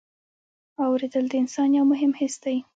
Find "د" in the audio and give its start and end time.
1.29-1.33